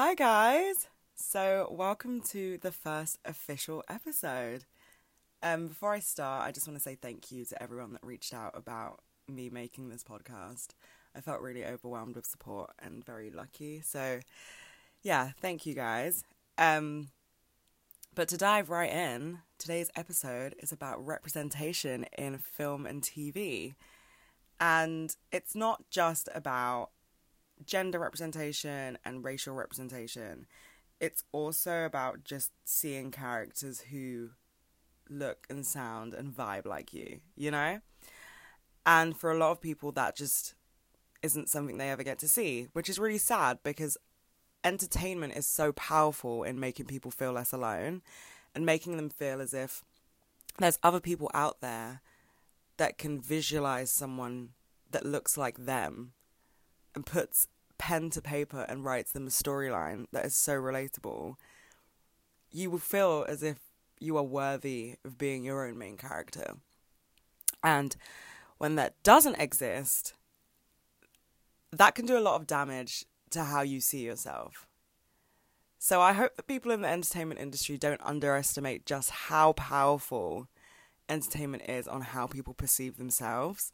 Hi, 0.00 0.14
guys. 0.14 0.86
So, 1.16 1.66
welcome 1.72 2.20
to 2.28 2.56
the 2.58 2.70
first 2.70 3.18
official 3.24 3.82
episode. 3.90 4.64
Um, 5.42 5.66
before 5.66 5.92
I 5.92 5.98
start, 5.98 6.46
I 6.46 6.52
just 6.52 6.68
want 6.68 6.78
to 6.78 6.82
say 6.84 6.94
thank 6.94 7.32
you 7.32 7.44
to 7.46 7.60
everyone 7.60 7.94
that 7.94 8.04
reached 8.04 8.32
out 8.32 8.56
about 8.56 9.00
me 9.26 9.50
making 9.50 9.88
this 9.88 10.04
podcast. 10.04 10.68
I 11.16 11.20
felt 11.20 11.40
really 11.40 11.64
overwhelmed 11.64 12.14
with 12.14 12.26
support 12.26 12.70
and 12.78 13.04
very 13.04 13.32
lucky. 13.32 13.80
So, 13.80 14.20
yeah, 15.02 15.32
thank 15.40 15.66
you 15.66 15.74
guys. 15.74 16.22
Um, 16.58 17.08
but 18.14 18.28
to 18.28 18.36
dive 18.36 18.70
right 18.70 18.92
in, 18.92 19.38
today's 19.58 19.90
episode 19.96 20.54
is 20.60 20.70
about 20.70 21.04
representation 21.04 22.06
in 22.16 22.38
film 22.38 22.86
and 22.86 23.02
TV. 23.02 23.74
And 24.60 25.16
it's 25.32 25.56
not 25.56 25.90
just 25.90 26.28
about 26.36 26.90
gender 27.64 27.98
representation 27.98 28.98
and 29.04 29.24
racial 29.24 29.54
representation. 29.54 30.46
It's 31.00 31.22
also 31.32 31.84
about 31.84 32.24
just 32.24 32.52
seeing 32.64 33.10
characters 33.10 33.80
who 33.90 34.30
look 35.08 35.46
and 35.48 35.64
sound 35.64 36.14
and 36.14 36.34
vibe 36.34 36.66
like 36.66 36.92
you, 36.92 37.20
you 37.36 37.50
know? 37.50 37.80
And 38.84 39.16
for 39.16 39.30
a 39.30 39.36
lot 39.36 39.52
of 39.52 39.60
people, 39.60 39.92
that 39.92 40.16
just 40.16 40.54
isn't 41.22 41.48
something 41.48 41.78
they 41.78 41.90
ever 41.90 42.02
get 42.02 42.18
to 42.20 42.28
see, 42.28 42.68
which 42.72 42.88
is 42.88 42.98
really 42.98 43.18
sad 43.18 43.58
because 43.62 43.96
entertainment 44.64 45.36
is 45.36 45.46
so 45.46 45.72
powerful 45.72 46.42
in 46.42 46.58
making 46.58 46.86
people 46.86 47.10
feel 47.10 47.32
less 47.32 47.52
alone 47.52 48.02
and 48.54 48.66
making 48.66 48.96
them 48.96 49.10
feel 49.10 49.40
as 49.40 49.54
if 49.54 49.84
there's 50.58 50.78
other 50.82 51.00
people 51.00 51.30
out 51.34 51.60
there 51.60 52.00
that 52.76 52.98
can 52.98 53.20
visualize 53.20 53.90
someone 53.90 54.50
that 54.90 55.06
looks 55.06 55.36
like 55.36 55.58
them 55.58 56.12
and 56.94 57.04
puts 57.04 57.48
pen 57.78 58.10
to 58.10 58.20
paper 58.20 58.66
and 58.68 58.84
writes 58.84 59.12
them 59.12 59.26
a 59.26 59.30
storyline 59.30 60.06
that 60.12 60.24
is 60.24 60.34
so 60.34 60.52
relatable, 60.52 61.34
you 62.50 62.70
will 62.70 62.78
feel 62.78 63.24
as 63.28 63.42
if 63.42 63.58
you 64.00 64.16
are 64.16 64.22
worthy 64.22 64.96
of 65.04 65.18
being 65.18 65.44
your 65.44 65.66
own 65.66 65.78
main 65.78 65.96
character. 65.96 66.56
And 67.62 67.96
when 68.58 68.74
that 68.76 69.02
doesn't 69.02 69.40
exist, 69.40 70.14
that 71.72 71.94
can 71.94 72.06
do 72.06 72.18
a 72.18 72.20
lot 72.20 72.36
of 72.40 72.46
damage 72.46 73.04
to 73.30 73.44
how 73.44 73.62
you 73.62 73.80
see 73.80 74.04
yourself. 74.04 74.66
So 75.78 76.00
I 76.00 76.12
hope 76.12 76.34
that 76.36 76.46
people 76.46 76.72
in 76.72 76.82
the 76.82 76.88
entertainment 76.88 77.40
industry 77.40 77.78
don't 77.78 78.00
underestimate 78.04 78.84
just 78.84 79.10
how 79.10 79.52
powerful 79.52 80.48
entertainment 81.08 81.64
is 81.68 81.86
on 81.86 82.02
how 82.02 82.26
people 82.26 82.52
perceive 82.52 82.96
themselves. 82.96 83.72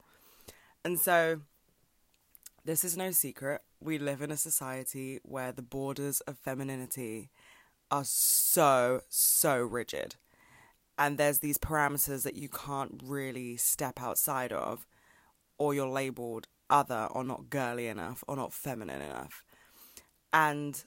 And 0.84 1.00
so 1.00 1.40
this 2.64 2.84
is 2.84 2.96
no 2.96 3.10
secret. 3.10 3.62
We 3.84 3.98
live 3.98 4.22
in 4.22 4.30
a 4.30 4.36
society 4.38 5.20
where 5.24 5.52
the 5.52 5.60
borders 5.60 6.22
of 6.22 6.38
femininity 6.38 7.28
are 7.90 8.04
so, 8.06 9.02
so 9.10 9.58
rigid. 9.58 10.16
And 10.96 11.18
there's 11.18 11.40
these 11.40 11.58
parameters 11.58 12.22
that 12.22 12.34
you 12.34 12.48
can't 12.48 12.98
really 13.04 13.58
step 13.58 14.00
outside 14.00 14.54
of, 14.54 14.86
or 15.58 15.74
you're 15.74 15.86
labeled 15.86 16.48
other, 16.70 17.08
or 17.10 17.24
not 17.24 17.50
girly 17.50 17.86
enough, 17.86 18.24
or 18.26 18.36
not 18.36 18.54
feminine 18.54 19.02
enough. 19.02 19.44
And 20.32 20.82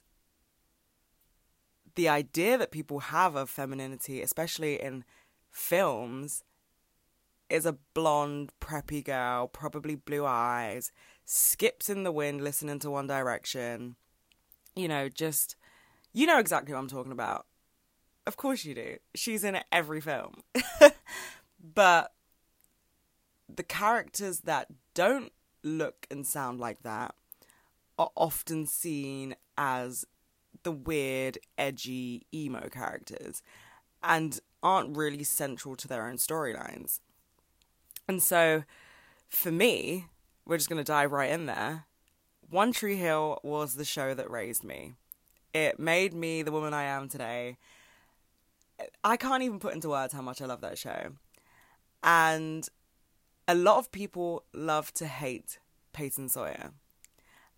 the 1.93 2.09
idea 2.09 2.57
that 2.57 2.71
people 2.71 2.99
have 2.99 3.35
of 3.35 3.47
femininity, 3.47 4.23
especially 4.23 4.81
in 4.81 5.03
films, 5.51 6.43
is 7.47 7.67
a 7.67 7.77
blonde, 7.93 8.53
preppy 8.59 9.05
girl, 9.05 9.47
probably 9.47 9.93
blue 9.93 10.25
eyes, 10.25 10.91
skips 11.27 11.89
in 11.89 12.03
the 12.03 12.11
wind 12.11 12.41
listening 12.41 12.79
to 12.79 12.89
One 12.89 13.05
Direction. 13.05 13.95
You 14.75 14.87
know, 14.87 15.09
just, 15.09 15.55
you 16.13 16.25
know 16.25 16.39
exactly 16.39 16.73
what 16.73 16.79
I'm 16.79 16.87
talking 16.87 17.11
about. 17.11 17.45
Of 18.25 18.37
course 18.37 18.65
you 18.65 18.73
do. 18.73 18.97
She's 19.13 19.43
in 19.43 19.59
every 19.71 20.01
film. 20.01 20.41
but 21.73 22.13
the 23.53 23.63
characters 23.63 24.41
that 24.41 24.67
don't 24.93 25.31
look 25.63 26.07
and 26.09 26.25
sound 26.25 26.59
like 26.59 26.83
that 26.83 27.13
are 27.99 28.09
often 28.15 28.65
seen 28.65 29.35
as 29.57 30.05
the 30.63 30.71
weird, 30.71 31.37
edgy, 31.57 32.25
emo 32.33 32.69
characters 32.69 33.41
and 34.03 34.39
aren't 34.63 34.95
really 34.95 35.23
central 35.23 35.75
to 35.75 35.87
their 35.87 36.07
own 36.07 36.15
storylines. 36.15 36.99
And 38.07 38.21
so, 38.21 38.63
for 39.27 39.51
me, 39.51 40.05
we're 40.47 40.57
just 40.57 40.69
going 40.69 40.83
to 40.83 40.83
dive 40.83 41.11
right 41.11 41.29
in 41.29 41.45
there. 41.45 41.85
One 42.49 42.71
Tree 42.71 42.95
Hill 42.95 43.39
was 43.43 43.75
the 43.75 43.85
show 43.85 44.13
that 44.13 44.31
raised 44.31 44.63
me. 44.63 44.93
It 45.53 45.79
made 45.79 46.13
me 46.13 46.41
the 46.41 46.51
woman 46.51 46.73
I 46.73 46.83
am 46.83 47.09
today. 47.09 47.57
I 49.03 49.17
can't 49.17 49.43
even 49.43 49.59
put 49.59 49.73
into 49.73 49.89
words 49.89 50.13
how 50.13 50.21
much 50.21 50.41
I 50.41 50.45
love 50.45 50.61
that 50.61 50.77
show. 50.77 51.11
And 52.03 52.67
a 53.47 53.55
lot 53.55 53.77
of 53.77 53.91
people 53.91 54.43
love 54.53 54.93
to 54.95 55.07
hate 55.07 55.59
Peyton 55.93 56.29
Sawyer. 56.29 56.71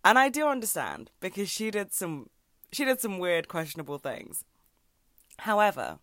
And 0.04 0.18
I 0.18 0.30
do 0.30 0.48
understand 0.48 1.12
because 1.20 1.50
she 1.50 1.72
did 1.72 1.94
some 1.94 2.30
she 2.72 2.86
did 2.86 3.02
some 3.02 3.20
weird 3.20 3.48
questionable 3.48 3.98
things. 3.98 4.46
However, 5.40 6.00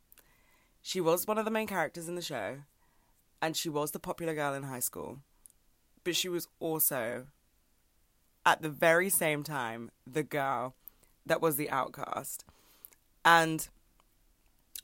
she 0.83 1.01
was 1.01 1.27
one 1.27 1.39
of 1.39 1.45
the 1.45 1.51
main 1.51 1.67
characters 1.67 2.09
in 2.09 2.15
the 2.15 2.23
show 2.23 2.59
and 3.41 3.57
she 3.57 3.69
was 3.69 3.93
the 3.93 3.99
popular 3.99 4.35
girl 4.35 4.55
in 4.55 4.65
high 4.65 4.81
school. 4.81 5.19
But 6.07 6.15
she 6.15 6.29
was 6.29 6.47
also 6.61 7.27
at 8.47 8.63
the 8.63 8.69
very 8.69 9.11
same 9.11 9.43
time 9.43 9.91
the 10.07 10.23
girl 10.23 10.77
that 11.27 11.43
was 11.43 11.57
the 11.57 11.69
outcast. 11.69 12.45
And 13.25 13.69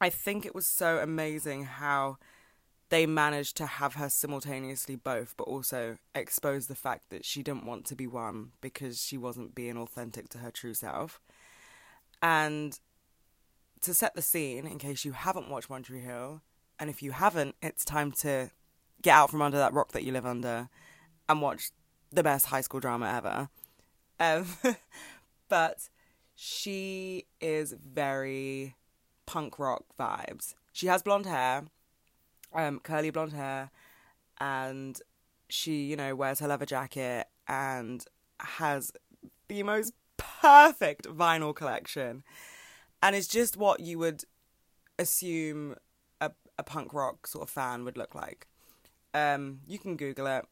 I 0.01 0.11
think 0.11 0.45
it 0.45 0.53
was 0.53 0.67
so 0.67 0.99
amazing 0.99 1.63
how 1.63 2.19
they 2.89 3.07
managed 3.07 3.57
to 3.59 3.67
have 3.67 3.95
her 3.95 4.09
simultaneously 4.09 4.97
both, 4.97 5.35
but 5.37 5.45
also 5.45 5.97
expose 6.13 6.67
the 6.67 6.75
fact 6.75 7.11
that 7.11 7.25
she 7.25 7.45
didn't 7.45 7.67
want 7.67 7.85
to 7.87 7.95
be 7.95 8.09
one 8.09 8.51
because 8.61 9.01
she 9.01 9.17
wasn't 9.17 9.55
being 9.55 9.77
authentic 9.77 10.29
to 10.31 10.39
her 10.39 10.51
true 10.51 10.75
self. 10.75 11.21
And 12.21 12.81
to 13.83 13.95
set 13.95 14.17
the 14.17 14.23
scene, 14.23 14.67
in 14.67 14.79
case 14.79 15.05
you 15.05 15.13
haven't 15.13 15.49
watched 15.49 15.71
One 15.71 15.85
Tree 15.85 16.01
Hill, 16.01 16.41
and 16.81 16.91
if 16.91 17.01
you 17.01 17.13
haven't, 17.13 17.55
it's 17.63 17.85
time 17.85 18.11
to 18.11 18.51
get 19.03 19.15
out 19.15 19.31
from 19.31 19.41
under 19.41 19.59
that 19.59 19.73
rock 19.73 19.93
that 19.93 20.03
you 20.03 20.11
live 20.11 20.27
under 20.27 20.69
and 21.29 21.41
watch 21.41 21.71
the 22.11 22.23
best 22.23 22.47
high 22.47 22.61
school 22.61 22.81
drama 22.81 23.11
ever. 23.11 23.49
Um, 24.21 24.47
but 25.49 25.89
she 26.35 27.27
is 27.41 27.73
very 27.73 28.77
punk 29.27 29.59
rock 29.59 29.85
vibes. 29.99 30.55
She 30.73 30.87
has 30.87 31.03
blonde 31.03 31.27
hair 31.27 31.65
um, 32.55 32.81
curly 32.81 33.11
blonde 33.11 33.33
hair, 33.33 33.71
and 34.41 35.01
she, 35.49 35.85
you 35.85 35.97
know, 35.97 36.15
wears 36.15 36.41
her 36.41 36.49
leather 36.49 36.67
jacket 36.67 37.27
and 37.49 38.05
has 38.41 38.93
the 39.49 39.63
most 39.63 39.93
perfect 40.17 41.07
vinyl 41.07 41.55
collection, 41.55 42.23
and 43.03 43.17
it's 43.17 43.29
just 43.29 43.57
what 43.57 43.81
you 43.81 43.99
would 43.99 44.25
assume 44.99 45.75
a, 46.21 46.31
a 46.59 46.63
punk 46.63 46.93
rock 46.93 47.27
sort 47.27 47.43
of 47.43 47.51
fan 47.51 47.85
would 47.85 47.97
look 47.97 48.15
like. 48.15 48.47
Um, 49.15 49.61
you 49.67 49.79
can 49.79 49.97
Google 49.97 50.27
it. 50.27 50.47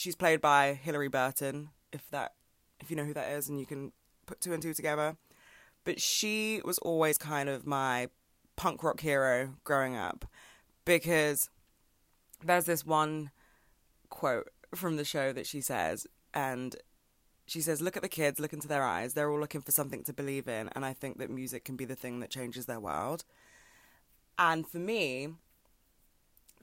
She's 0.00 0.16
played 0.16 0.40
by 0.40 0.80
Hilarie 0.82 1.10
Burton, 1.10 1.68
if 1.92 2.08
that, 2.10 2.32
if 2.80 2.90
you 2.90 2.96
know 2.96 3.04
who 3.04 3.12
that 3.12 3.32
is, 3.32 3.50
and 3.50 3.60
you 3.60 3.66
can 3.66 3.92
put 4.24 4.40
two 4.40 4.54
and 4.54 4.62
two 4.62 4.72
together. 4.72 5.18
But 5.84 6.00
she 6.00 6.62
was 6.64 6.78
always 6.78 7.18
kind 7.18 7.50
of 7.50 7.66
my 7.66 8.08
punk 8.56 8.82
rock 8.82 9.00
hero 9.00 9.56
growing 9.62 9.96
up 9.96 10.24
because 10.86 11.50
there's 12.42 12.64
this 12.64 12.86
one 12.86 13.30
quote 14.08 14.48
from 14.74 14.96
the 14.96 15.04
show 15.04 15.34
that 15.34 15.46
she 15.46 15.60
says, 15.60 16.06
and 16.32 16.76
she 17.46 17.60
says, 17.60 17.82
Look 17.82 17.98
at 17.98 18.02
the 18.02 18.08
kids, 18.08 18.40
look 18.40 18.54
into 18.54 18.68
their 18.68 18.84
eyes. 18.84 19.12
They're 19.12 19.30
all 19.30 19.38
looking 19.38 19.60
for 19.60 19.70
something 19.70 20.02
to 20.04 20.14
believe 20.14 20.48
in, 20.48 20.70
and 20.74 20.82
I 20.82 20.94
think 20.94 21.18
that 21.18 21.28
music 21.28 21.66
can 21.66 21.76
be 21.76 21.84
the 21.84 21.94
thing 21.94 22.20
that 22.20 22.30
changes 22.30 22.64
their 22.64 22.80
world. 22.80 23.26
And 24.38 24.66
for 24.66 24.78
me, 24.78 25.28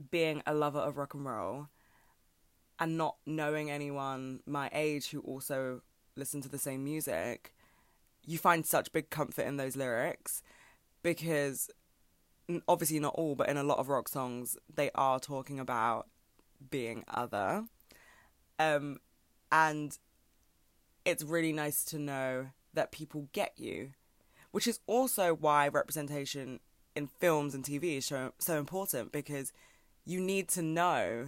being 0.10 0.42
a 0.48 0.56
lover 0.56 0.80
of 0.80 0.98
rock 0.98 1.14
and 1.14 1.24
roll 1.24 1.68
and 2.80 2.98
not 2.98 3.18
knowing 3.26 3.72
anyone 3.72 4.42
my 4.46 4.70
age 4.74 5.10
who 5.10 5.20
also 5.22 5.82
listen 6.16 6.42
to 6.42 6.50
the 6.50 6.58
same 6.58 6.84
music, 6.84 7.54
you 8.26 8.38
find 8.38 8.66
such 8.66 8.92
big 8.92 9.10
comfort 9.10 9.44
in 9.44 9.58
those 9.58 9.76
lyrics 9.76 10.42
because 11.02 11.70
obviously 12.68 13.00
not 13.00 13.16
all, 13.16 13.36
but 13.36 13.50
in 13.50 13.58
a 13.58 13.64
lot 13.64 13.80
of 13.80 13.90
rock 13.90 14.08
songs, 14.08 14.58
they 14.74 14.92
are 14.96 15.20
talking 15.20 15.60
about 15.60 16.08
being 16.70 17.04
other. 17.08 17.66
Um, 18.60 19.00
and 19.52 19.98
it's 21.06 21.24
really 21.24 21.54
nice 21.54 21.84
to 21.86 22.00
know 22.00 22.48
that 22.74 22.92
people 22.92 23.30
get 23.32 23.54
you, 23.58 23.92
which 24.52 24.68
is 24.68 24.80
also 24.88 25.34
why 25.34 25.68
representation 25.68 26.60
in 26.96 27.08
films 27.08 27.54
and 27.54 27.64
TV 27.64 27.98
is 27.98 28.06
so, 28.06 28.34
so 28.40 28.58
important 28.58 29.12
because 29.12 29.54
you 30.06 30.20
need 30.20 30.48
to 30.50 30.62
know 30.62 31.28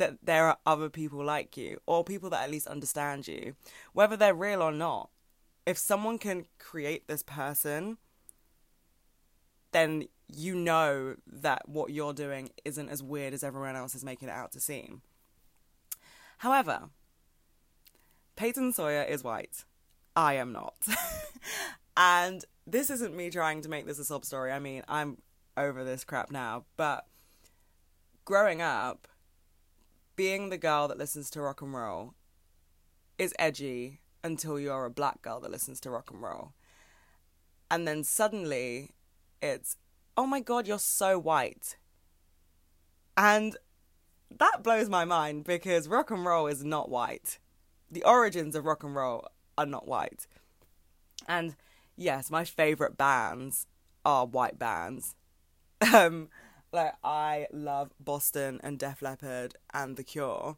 that 0.00 0.18
there 0.22 0.46
are 0.46 0.58
other 0.66 0.88
people 0.88 1.24
like 1.24 1.56
you 1.56 1.78
or 1.86 2.02
people 2.02 2.28
that 2.30 2.42
at 2.42 2.50
least 2.50 2.66
understand 2.66 3.28
you, 3.28 3.54
whether 3.92 4.16
they're 4.16 4.34
real 4.34 4.62
or 4.62 4.72
not. 4.72 5.10
if 5.66 5.78
someone 5.78 6.18
can 6.18 6.46
create 6.58 7.06
this 7.06 7.22
person, 7.22 7.98
then 9.72 10.04
you 10.26 10.54
know 10.54 11.14
that 11.26 11.68
what 11.68 11.90
you're 11.90 12.14
doing 12.14 12.50
isn't 12.64 12.88
as 12.88 13.02
weird 13.02 13.34
as 13.34 13.44
everyone 13.44 13.76
else 13.76 13.94
is 13.94 14.04
making 14.04 14.28
it 14.28 14.32
out 14.32 14.50
to 14.52 14.58
seem. 14.58 15.02
However, 16.38 16.88
Peyton 18.36 18.72
Sawyer 18.72 19.02
is 19.02 19.22
white. 19.22 19.64
I 20.16 20.34
am 20.34 20.52
not. 20.52 20.74
and 21.96 22.44
this 22.66 22.90
isn't 22.90 23.14
me 23.14 23.30
trying 23.30 23.60
to 23.62 23.68
make 23.68 23.86
this 23.86 23.98
a 23.98 24.04
sob 24.04 24.24
story. 24.24 24.50
I 24.50 24.58
mean, 24.58 24.82
I'm 24.88 25.18
over 25.56 25.84
this 25.84 26.04
crap 26.04 26.30
now. 26.30 26.64
But 26.76 27.06
growing 28.24 28.62
up, 28.62 29.06
being 30.20 30.50
the 30.50 30.58
girl 30.58 30.86
that 30.86 30.98
listens 30.98 31.30
to 31.30 31.40
rock 31.40 31.62
and 31.62 31.72
roll 31.72 32.12
is 33.16 33.32
edgy 33.38 34.00
until 34.22 34.60
you're 34.60 34.84
a 34.84 34.90
black 34.90 35.22
girl 35.22 35.40
that 35.40 35.50
listens 35.50 35.80
to 35.80 35.88
rock 35.88 36.10
and 36.10 36.20
roll. 36.20 36.52
And 37.70 37.88
then 37.88 38.04
suddenly 38.04 38.90
it's, 39.40 39.78
oh 40.18 40.26
my 40.26 40.40
god, 40.40 40.66
you're 40.66 40.78
so 40.78 41.18
white. 41.18 41.78
And 43.16 43.56
that 44.30 44.62
blows 44.62 44.90
my 44.90 45.06
mind 45.06 45.44
because 45.44 45.88
rock 45.88 46.10
and 46.10 46.22
roll 46.22 46.48
is 46.48 46.62
not 46.62 46.90
white. 46.90 47.38
The 47.90 48.04
origins 48.04 48.54
of 48.54 48.66
rock 48.66 48.84
and 48.84 48.94
roll 48.94 49.26
are 49.56 49.64
not 49.64 49.88
white. 49.88 50.26
And 51.26 51.56
yes, 51.96 52.30
my 52.30 52.44
favorite 52.44 52.98
bands 52.98 53.66
are 54.04 54.26
white 54.26 54.58
bands. 54.58 55.14
Um, 55.94 56.28
like 56.72 56.94
I 57.02 57.46
love 57.52 57.90
Boston 57.98 58.60
and 58.62 58.78
Def 58.78 59.02
Leppard 59.02 59.56
and 59.72 59.96
The 59.96 60.04
Cure. 60.04 60.56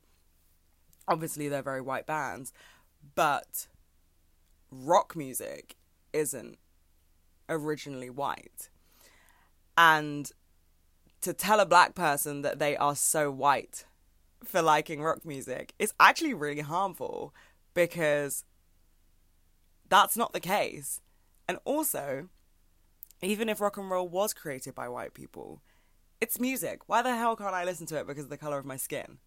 Obviously, 1.09 1.49
they're 1.49 1.63
very 1.63 1.81
white 1.81 2.07
bands, 2.07 2.53
but 3.15 3.67
rock 4.71 5.17
music 5.17 5.77
isn't 6.13 6.59
originally 7.49 8.11
white. 8.11 8.71
And 9.77 10.31
to 11.23 11.33
tell 11.33 11.61
a 11.61 11.67
black 11.67 11.95
person 11.95 12.43
that 12.43 12.59
they 12.59 12.77
are 12.77 12.97
so 12.97 13.31
white 13.31 13.87
for 14.45 14.61
liking 14.61 15.03
rock 15.03 15.25
music 15.25 15.73
is 15.79 15.95
actually 16.01 16.35
really 16.35 16.63
harmful 16.63 17.33
because 17.75 18.45
that's 19.89 20.17
not 20.17 20.33
the 20.33 20.41
case. 20.41 21.01
And 21.49 21.59
also, 21.65 22.29
even 23.21 23.49
if 23.49 23.61
rock 23.61 23.77
and 23.77 23.91
roll 23.91 24.09
was 24.09 24.35
created 24.35 24.75
by 24.75 24.89
white 24.89 25.15
people, 25.15 25.63
it's 26.23 26.39
music. 26.39 26.89
Why 26.89 27.03
the 27.03 27.17
hell 27.17 27.35
can't 27.35 27.53
I 27.53 27.65
listen 27.65 27.85
to 27.87 27.99
it 27.99 28.07
because 28.07 28.23
of 28.23 28.31
the 28.31 28.37
color 28.37 28.57
of 28.57 28.65
my 28.65 28.77
skin? 28.77 29.19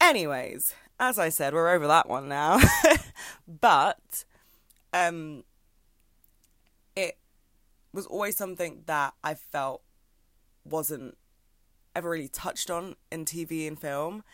Anyways, 0.00 0.74
as 0.98 1.18
I 1.18 1.28
said, 1.28 1.52
we're 1.52 1.68
over 1.68 1.86
that 1.86 2.08
one 2.08 2.30
now. 2.30 2.58
but 3.60 4.24
um 4.94 5.44
it 6.96 7.18
was 7.92 8.06
always 8.06 8.38
something 8.38 8.84
that 8.86 9.12
I 9.22 9.34
felt 9.34 9.82
wasn't 10.64 11.18
ever 11.94 12.08
really 12.08 12.28
touched 12.28 12.70
on 12.70 12.96
in 13.12 13.26
TV 13.26 13.68
and 13.68 13.78
film. 13.78 14.24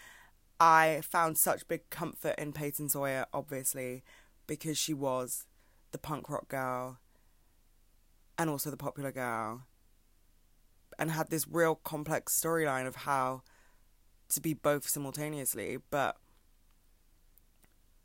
I 0.60 1.00
found 1.02 1.38
such 1.38 1.66
big 1.66 1.90
comfort 1.90 2.36
in 2.38 2.52
Peyton 2.52 2.88
Sawyer, 2.88 3.26
obviously, 3.32 4.04
because 4.46 4.78
she 4.78 4.94
was 4.94 5.46
the 5.90 5.98
punk 5.98 6.30
rock 6.30 6.46
girl 6.46 6.98
and 8.38 8.48
also 8.48 8.70
the 8.70 8.76
popular 8.76 9.10
girl, 9.10 9.62
and 10.98 11.10
had 11.10 11.30
this 11.30 11.46
real 11.48 11.74
complex 11.74 12.38
storyline 12.38 12.86
of 12.86 12.96
how 12.96 13.42
to 14.28 14.40
be 14.40 14.54
both 14.54 14.88
simultaneously, 14.88 15.78
but 15.90 16.16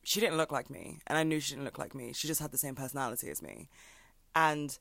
she 0.03 0.19
didn't 0.19 0.37
look 0.37 0.51
like 0.51 0.69
me, 0.69 0.99
and 1.07 1.17
I 1.17 1.23
knew 1.23 1.39
she 1.39 1.53
didn't 1.53 1.65
look 1.65 1.77
like 1.77 1.95
me. 1.95 2.13
She 2.13 2.27
just 2.27 2.41
had 2.41 2.51
the 2.51 2.57
same 2.57 2.75
personality 2.75 3.29
as 3.29 3.41
me. 3.41 3.69
And 4.35 4.77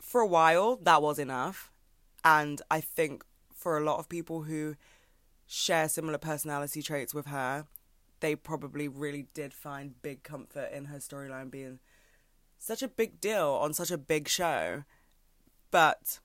for 0.00 0.20
a 0.20 0.26
while, 0.26 0.76
that 0.82 1.02
was 1.02 1.18
enough. 1.18 1.70
And 2.24 2.62
I 2.70 2.80
think 2.80 3.24
for 3.52 3.76
a 3.76 3.84
lot 3.84 3.98
of 3.98 4.08
people 4.08 4.42
who 4.42 4.76
share 5.46 5.88
similar 5.88 6.18
personality 6.18 6.82
traits 6.82 7.14
with 7.14 7.26
her, 7.26 7.66
they 8.20 8.36
probably 8.36 8.88
really 8.88 9.26
did 9.34 9.54
find 9.54 10.00
big 10.02 10.22
comfort 10.22 10.70
in 10.72 10.86
her 10.86 10.98
storyline 10.98 11.50
being 11.50 11.78
such 12.58 12.82
a 12.82 12.88
big 12.88 13.20
deal 13.20 13.58
on 13.60 13.72
such 13.72 13.90
a 13.90 13.98
big 13.98 14.28
show. 14.28 14.84
But 15.70 16.18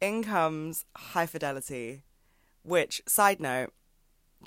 in 0.00 0.22
comes 0.22 0.84
High 0.96 1.26
Fidelity, 1.26 2.02
which, 2.62 3.02
side 3.06 3.40
note, 3.40 3.72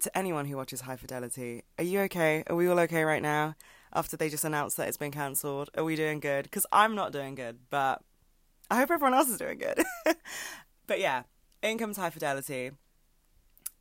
to 0.01 0.17
anyone 0.17 0.45
who 0.45 0.57
watches 0.57 0.81
High 0.81 0.95
Fidelity, 0.95 1.63
are 1.77 1.83
you 1.83 2.01
okay? 2.01 2.43
Are 2.47 2.55
we 2.55 2.67
all 2.67 2.79
okay 2.81 3.03
right 3.03 3.21
now? 3.21 3.55
After 3.91 4.15
they 4.15 4.29
just 4.29 4.45
announced 4.45 4.77
that 4.77 4.87
it's 4.87 4.97
been 4.97 5.11
cancelled, 5.11 5.69
are 5.75 5.83
we 5.83 5.95
doing 5.95 6.19
good? 6.19 6.43
Because 6.43 6.65
I'm 6.71 6.93
not 6.95 7.11
doing 7.11 7.35
good, 7.35 7.57
but 7.69 8.01
I 8.69 8.77
hope 8.77 8.91
everyone 8.91 9.15
else 9.17 9.29
is 9.29 9.39
doing 9.39 9.57
good. 9.57 9.83
but 10.87 10.99
yeah, 10.99 11.23
in 11.63 11.77
comes 11.77 11.97
High 11.97 12.11
Fidelity. 12.11 12.71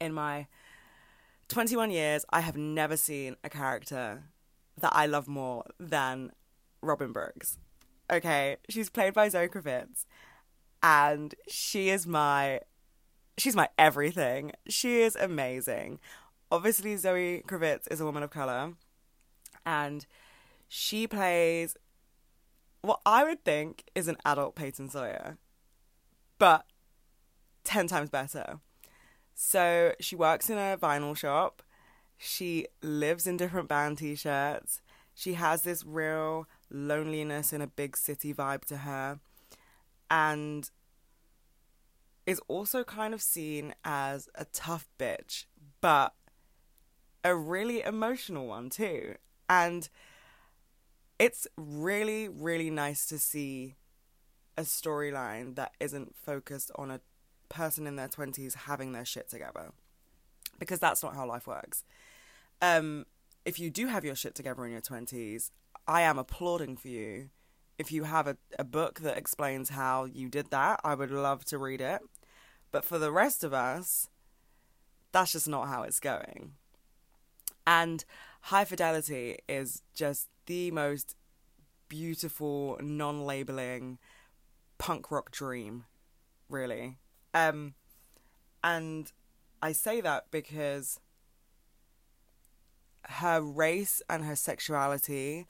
In 0.01 0.15
my 0.15 0.47
21 1.49 1.91
years, 1.91 2.25
I 2.31 2.41
have 2.41 2.57
never 2.57 2.97
seen 2.97 3.37
a 3.45 3.51
character 3.51 4.25
that 4.81 4.93
I 4.95 5.07
love 5.07 5.29
more 5.29 5.65
than 5.79 6.33
Robin 6.81 7.13
Brooks. 7.13 7.59
Okay, 8.11 8.57
she's 8.69 8.89
played 8.89 9.13
by 9.13 9.29
Zoe 9.29 9.49
Kravitz, 9.49 10.07
and 10.83 11.35
she 11.49 11.89
is 11.91 12.07
my 12.07 12.61
she's 13.37 13.57
my 13.57 13.69
everything. 13.79 14.53
She 14.69 15.01
is 15.01 15.17
amazing. 15.17 16.01
Obviously, 16.51 16.97
Zoe 16.97 17.43
Kravitz 17.47 17.91
is 17.91 18.01
a 18.01 18.05
woman 18.05 18.23
of 18.23 18.31
color, 18.31 18.75
and 19.67 20.07
she 20.69 21.07
plays 21.07 21.77
what 22.83 23.01
I 23.05 23.25
would 23.25 23.45
think 23.45 23.85
is 23.95 24.09
an 24.09 24.17
adult 24.25 24.55
Peyton 24.55 24.89
Sawyer, 24.89 25.37
but 26.39 26.65
10 27.65 27.87
times 27.87 28.11
better. 28.11 28.61
So 29.35 29.93
she 30.01 30.17
works 30.17 30.49
in 30.49 30.59
a 30.59 30.77
vinyl 30.77 31.17
shop. 31.17 31.63
She 32.17 32.67
lives 32.83 33.27
in 33.27 33.37
different 33.37 33.69
band 33.69 33.99
t 33.99 34.15
shirts. 34.15 34.81
She 35.15 35.35
has 35.35 35.63
this 35.63 35.85
real 35.85 36.47
loneliness 36.71 37.53
in 37.53 37.61
a 37.61 37.67
big 37.67 37.97
city 37.97 38.33
vibe 38.33 38.65
to 38.67 38.79
her. 38.79 39.21
And 40.11 40.71
is 42.27 42.41
also 42.47 42.85
kind 42.85 43.15
of 43.15 43.23
seen 43.23 43.75
as 43.85 44.29
a 44.35 44.45
tough 44.47 44.87
bitch, 44.99 45.47
but 45.81 46.15
a 47.25 47.35
really 47.35 47.81
emotional 47.83 48.47
one 48.47 48.69
too. 48.69 49.15
And 49.49 49.89
it's 51.19 51.47
really, 51.57 52.29
really 52.29 52.71
nice 52.71 53.07
to 53.07 53.19
see 53.19 53.77
a 54.59 54.63
storyline 54.63 55.55
that 55.55 55.73
isn't 55.81 56.15
focused 56.15 56.71
on 56.77 56.91
a 56.91 57.01
person 57.49 57.87
in 57.87 57.97
their 57.97 58.09
20s 58.09 58.55
having 58.55 58.93
their 58.93 59.05
shit 59.05 59.29
together. 59.29 59.73
Because 60.59 60.81
that's 60.81 61.03
not 61.03 61.15
how 61.15 61.27
life 61.27 61.47
works. 61.47 61.83
Um, 62.61 63.07
if 63.45 63.59
you 63.59 63.71
do 63.71 63.87
have 63.87 64.05
your 64.05 64.15
shit 64.15 64.35
together 64.35 64.67
in 64.67 64.73
your 64.73 64.81
20s, 64.81 65.51
I 65.87 66.03
am 66.03 66.19
applauding 66.19 66.77
for 66.77 66.89
you. 66.89 67.31
If 67.79 67.93
you 67.93 68.05
have 68.05 68.27
a, 68.27 68.37
a 68.59 68.65
book 68.65 69.01
that 69.01 69.17
explains 69.17 69.71
how 69.71 70.05
you 70.05 70.29
did 70.29 70.51
that, 70.51 70.81
I 70.85 70.95
would 70.95 71.11
love 71.11 71.45
to 71.47 71.59
read 71.59 71.81
it. 71.81 72.01
But 72.73 72.85
for 72.85 72.99
the 72.99 73.13
rest 73.13 73.45
of 73.45 73.55
us, 73.55 74.09
that's 75.13 75.33
just 75.33 75.49
not 75.49 75.69
how 75.69 75.83
it's 75.83 76.01
going. 76.01 76.53
And 77.67 78.05
High 78.43 78.65
Fidelity 78.65 79.39
is 79.49 79.83
just 79.95 80.29
the 80.47 80.71
most 80.71 81.15
beautiful, 81.89 82.79
non 82.83 83.25
labeling 83.25 83.99
punk 84.79 85.11
rock 85.11 85.31
dream, 85.31 85.85
really. 86.49 86.97
Um, 87.35 87.75
and 88.63 89.13
I 89.63 89.73
say 89.73 90.01
that 90.01 90.27
because 90.31 91.01
her 93.03 93.41
race 93.41 94.03
and 94.09 94.25
her 94.25 94.37
sexuality 94.37 95.47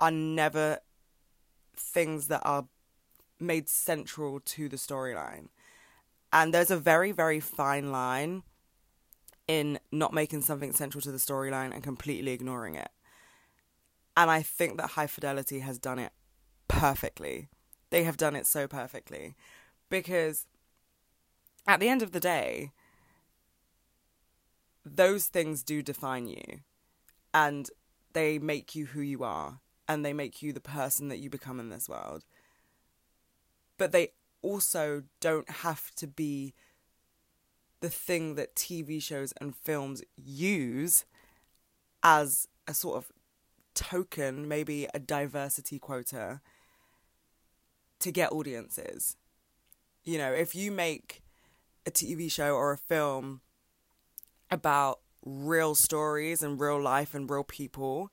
are 0.00 0.10
never 0.10 0.78
things 1.76 2.28
that 2.28 2.42
are 2.44 2.66
made 3.40 3.68
central 3.68 4.40
to 4.40 4.68
the 4.68 4.76
storyline. 4.76 5.48
And 6.32 6.54
there's 6.54 6.70
a 6.70 6.76
very, 6.76 7.12
very 7.12 7.40
fine 7.40 7.92
line 7.92 8.42
in 9.48 9.78
not 9.90 10.14
making 10.14 10.42
something 10.42 10.72
central 10.72 11.02
to 11.02 11.12
the 11.12 11.18
storyline 11.18 11.74
and 11.74 11.82
completely 11.82 12.32
ignoring 12.32 12.74
it. 12.74 12.90
And 14.16 14.30
I 14.30 14.42
think 14.42 14.76
that 14.76 14.90
High 14.90 15.06
Fidelity 15.06 15.60
has 15.60 15.78
done 15.78 15.98
it 15.98 16.12
perfectly. 16.68 17.48
They 17.90 18.04
have 18.04 18.16
done 18.16 18.36
it 18.36 18.46
so 18.46 18.66
perfectly. 18.66 19.34
Because 19.90 20.46
at 21.66 21.80
the 21.80 21.88
end 21.88 22.02
of 22.02 22.12
the 22.12 22.20
day, 22.20 22.72
those 24.84 25.26
things 25.26 25.62
do 25.62 25.82
define 25.82 26.26
you 26.26 26.60
and 27.32 27.70
they 28.12 28.38
make 28.38 28.74
you 28.74 28.86
who 28.86 29.00
you 29.00 29.22
are 29.22 29.60
and 29.88 30.04
they 30.04 30.12
make 30.12 30.42
you 30.42 30.52
the 30.52 30.60
person 30.60 31.08
that 31.08 31.18
you 31.18 31.30
become 31.30 31.60
in 31.60 31.68
this 31.68 31.88
world. 31.88 32.24
But 33.78 33.92
they 33.92 34.12
also 34.42 35.04
don't 35.20 35.48
have 35.48 35.94
to 35.96 36.06
be 36.06 36.54
the 37.80 37.90
thing 37.90 38.36
that 38.36 38.54
TV 38.54 39.02
shows 39.02 39.32
and 39.40 39.56
films 39.56 40.02
use 40.16 41.04
as 42.02 42.48
a 42.66 42.74
sort 42.74 42.96
of 42.96 43.12
token, 43.74 44.46
maybe 44.46 44.86
a 44.94 44.98
diversity 44.98 45.78
quota 45.78 46.40
to 47.98 48.12
get 48.12 48.32
audiences. 48.32 49.16
You 50.04 50.18
know, 50.18 50.32
if 50.32 50.54
you 50.54 50.70
make 50.70 51.22
a 51.86 51.90
TV 51.90 52.30
show 52.30 52.54
or 52.54 52.72
a 52.72 52.78
film 52.78 53.40
about 54.50 55.00
real 55.24 55.74
stories 55.74 56.42
and 56.42 56.60
real 56.60 56.80
life 56.80 57.14
and 57.14 57.28
real 57.30 57.44
people, 57.44 58.10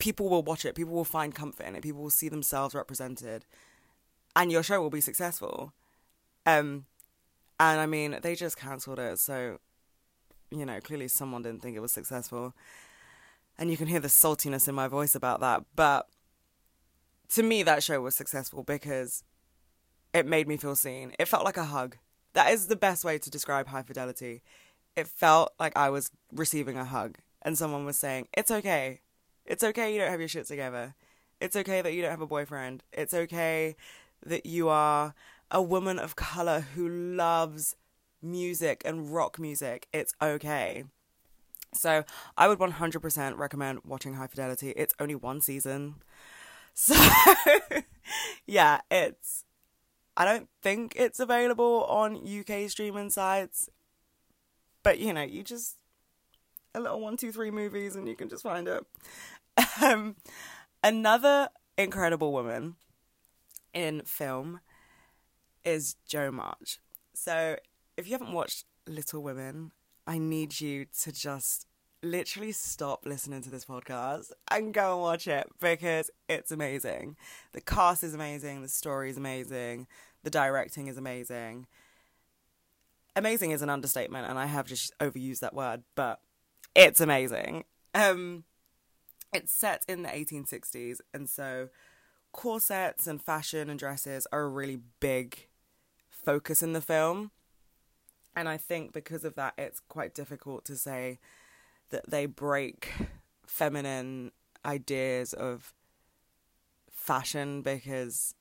people 0.00 0.28
will 0.28 0.42
watch 0.42 0.64
it. 0.64 0.74
People 0.74 0.94
will 0.94 1.04
find 1.04 1.34
comfort 1.34 1.66
in 1.66 1.76
it. 1.76 1.82
People 1.82 2.02
will 2.02 2.10
see 2.10 2.28
themselves 2.28 2.74
represented, 2.74 3.44
and 4.34 4.50
your 4.50 4.64
show 4.64 4.80
will 4.80 4.90
be 4.90 5.00
successful. 5.00 5.72
Um, 6.44 6.86
and 7.60 7.80
I 7.80 7.86
mean, 7.86 8.18
they 8.22 8.34
just 8.34 8.56
cancelled 8.56 8.98
it, 8.98 9.20
so 9.20 9.58
you 10.50 10.66
know, 10.66 10.80
clearly 10.80 11.08
someone 11.08 11.42
didn't 11.42 11.62
think 11.62 11.76
it 11.76 11.80
was 11.80 11.92
successful. 11.92 12.54
And 13.58 13.70
you 13.70 13.76
can 13.76 13.86
hear 13.86 14.00
the 14.00 14.08
saltiness 14.08 14.68
in 14.68 14.74
my 14.74 14.88
voice 14.88 15.14
about 15.14 15.40
that. 15.40 15.64
But 15.76 16.08
to 17.30 17.42
me, 17.42 17.62
that 17.62 17.82
show 17.82 18.00
was 18.00 18.14
successful 18.14 18.62
because 18.62 19.22
it 20.12 20.26
made 20.26 20.48
me 20.48 20.56
feel 20.56 20.74
seen. 20.74 21.12
It 21.18 21.28
felt 21.28 21.44
like 21.44 21.56
a 21.56 21.64
hug. 21.64 21.96
That 22.32 22.52
is 22.52 22.66
the 22.66 22.76
best 22.76 23.04
way 23.04 23.18
to 23.18 23.30
describe 23.30 23.68
high 23.68 23.82
fidelity. 23.82 24.42
It 24.96 25.06
felt 25.06 25.52
like 25.60 25.76
I 25.76 25.90
was 25.90 26.10
receiving 26.32 26.76
a 26.76 26.84
hug 26.84 27.18
and 27.42 27.56
someone 27.56 27.84
was 27.84 27.98
saying, 27.98 28.28
It's 28.36 28.50
okay. 28.50 29.00
It's 29.50 29.64
okay 29.64 29.92
you 29.92 29.98
don't 29.98 30.12
have 30.12 30.20
your 30.20 30.28
shit 30.28 30.46
together. 30.46 30.94
It's 31.40 31.56
okay 31.56 31.82
that 31.82 31.92
you 31.92 32.02
don't 32.02 32.12
have 32.12 32.20
a 32.20 32.26
boyfriend. 32.26 32.84
It's 32.92 33.12
okay 33.12 33.74
that 34.24 34.46
you 34.46 34.68
are 34.68 35.12
a 35.50 35.60
woman 35.60 35.98
of 35.98 36.14
color 36.14 36.60
who 36.76 36.88
loves 36.88 37.74
music 38.22 38.80
and 38.84 39.12
rock 39.12 39.40
music. 39.40 39.88
It's 39.92 40.14
okay. 40.22 40.84
So 41.74 42.04
I 42.38 42.46
would 42.46 42.60
100% 42.60 43.38
recommend 43.38 43.80
watching 43.84 44.14
High 44.14 44.28
Fidelity. 44.28 44.70
It's 44.76 44.94
only 45.00 45.16
one 45.16 45.40
season. 45.40 45.96
So 46.72 46.94
yeah, 48.46 48.80
it's 48.92 49.44
I 50.16 50.24
don't 50.24 50.48
think 50.62 50.94
it's 50.94 51.18
available 51.18 51.84
on 51.88 52.16
UK 52.24 52.70
streaming 52.70 53.10
sites. 53.10 53.68
But 54.84 55.00
you 55.00 55.12
know, 55.12 55.22
you 55.22 55.42
just 55.42 55.80
a 56.74 56.80
little 56.80 57.00
one, 57.00 57.16
two, 57.16 57.32
three 57.32 57.50
movies 57.50 57.96
and 57.96 58.08
you 58.08 58.16
can 58.16 58.28
just 58.28 58.42
find 58.42 58.68
it. 58.68 58.84
Um, 59.82 60.16
another 60.84 61.48
incredible 61.78 62.32
woman 62.32 62.76
in 63.72 64.02
film 64.02 64.60
is 65.64 65.96
Jo 66.06 66.30
March. 66.30 66.78
So 67.14 67.56
if 67.96 68.06
you 68.06 68.12
haven't 68.12 68.32
watched 68.32 68.64
Little 68.86 69.22
Women, 69.22 69.72
I 70.06 70.18
need 70.18 70.60
you 70.60 70.86
to 71.02 71.12
just 71.12 71.66
literally 72.02 72.52
stop 72.52 73.04
listening 73.04 73.42
to 73.42 73.50
this 73.50 73.66
podcast 73.66 74.32
and 74.50 74.72
go 74.72 74.94
and 74.94 75.02
watch 75.02 75.28
it 75.28 75.46
because 75.60 76.10
it's 76.28 76.50
amazing. 76.50 77.16
The 77.52 77.60
cast 77.60 78.02
is 78.02 78.14
amazing, 78.14 78.62
the 78.62 78.68
story 78.68 79.10
is 79.10 79.16
amazing, 79.16 79.86
the 80.22 80.30
directing 80.30 80.86
is 80.86 80.96
amazing. 80.96 81.66
Amazing 83.16 83.50
is 83.50 83.60
an 83.60 83.68
understatement, 83.68 84.30
and 84.30 84.38
I 84.38 84.46
have 84.46 84.66
just 84.66 84.96
overused 84.98 85.40
that 85.40 85.54
word, 85.54 85.82
but 85.94 86.20
it's 86.74 87.00
amazing. 87.00 87.64
Um, 87.92 88.44
it's 89.32 89.52
set 89.52 89.84
in 89.88 90.02
the 90.02 90.08
1860s, 90.08 91.00
and 91.14 91.28
so 91.28 91.68
corsets 92.32 93.06
and 93.06 93.22
fashion 93.22 93.68
and 93.68 93.78
dresses 93.78 94.26
are 94.32 94.42
a 94.42 94.48
really 94.48 94.80
big 95.00 95.48
focus 96.08 96.62
in 96.62 96.72
the 96.72 96.80
film. 96.80 97.30
And 98.36 98.48
I 98.48 98.56
think 98.56 98.92
because 98.92 99.24
of 99.24 99.34
that, 99.34 99.54
it's 99.58 99.80
quite 99.80 100.14
difficult 100.14 100.64
to 100.66 100.76
say 100.76 101.18
that 101.90 102.08
they 102.08 102.26
break 102.26 102.92
feminine 103.46 104.30
ideas 104.64 105.32
of 105.32 105.74
fashion 106.90 107.62
because 107.62 108.34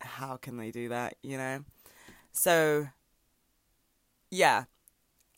how 0.00 0.36
can 0.36 0.56
they 0.56 0.70
do 0.70 0.88
that, 0.88 1.16
you 1.22 1.36
know? 1.36 1.64
So, 2.32 2.88
yeah, 4.30 4.64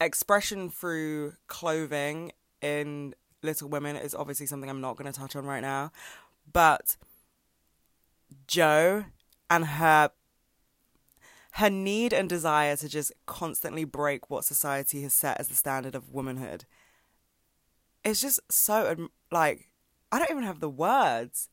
expression 0.01 0.71
through 0.71 1.35
clothing 1.49 2.33
in 2.61 3.15
Little 3.43 3.69
Women 3.69 3.97
is 3.97 4.15
obviously 4.15 4.47
something 4.47 4.69
I'm 4.69 4.81
not 4.81 4.97
going 4.97 5.11
to 5.11 5.19
touch 5.19 5.37
on 5.37 5.47
right 5.47 5.61
now. 5.61 5.93
But 6.53 6.97
Jo 8.47 9.05
and 9.51 9.65
her 9.65 10.11
her 11.53 11.71
need 11.71 12.13
and 12.13 12.29
desire 12.29 12.77
to 12.77 12.89
just 12.89 13.13
constantly 13.27 13.85
break 13.85 14.31
what 14.31 14.45
society 14.45 15.03
has 15.03 15.15
set 15.15 15.41
as 15.41 15.49
the 15.49 15.57
standard 15.57 15.95
of 15.95 16.13
womanhood 16.13 16.65
is 18.05 18.21
just 18.21 18.41
so 18.51 19.09
like 19.31 19.69
I 20.11 20.19
don't 20.19 20.31
even 20.31 20.45
have 20.45 20.61
the 20.61 20.71
words. 20.71 21.49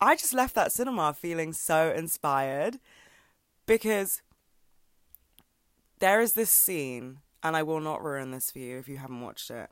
I 0.00 0.14
just 0.14 0.32
left 0.32 0.54
that 0.54 0.72
cinema 0.72 1.12
feeling 1.12 1.52
so 1.52 1.90
inspired 1.90 2.78
because 3.66 4.22
there 5.98 6.20
is 6.20 6.34
this 6.34 6.50
scene, 6.50 7.18
and 7.42 7.56
I 7.56 7.64
will 7.64 7.80
not 7.80 8.04
ruin 8.04 8.30
this 8.30 8.52
for 8.52 8.60
you 8.60 8.78
if 8.78 8.88
you 8.88 8.98
haven't 8.98 9.20
watched 9.20 9.50
it, 9.50 9.70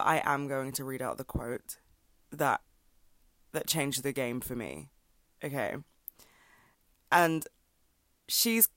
but 0.00 0.06
I 0.06 0.22
am 0.24 0.48
going 0.48 0.72
to 0.72 0.84
read 0.84 1.02
out 1.02 1.18
the 1.18 1.24
quote 1.24 1.76
that 2.32 2.62
that 3.52 3.66
changed 3.66 4.02
the 4.02 4.12
game 4.12 4.40
for 4.40 4.56
me. 4.56 4.88
Okay. 5.44 5.76
And 7.12 7.44
she's 8.26 8.68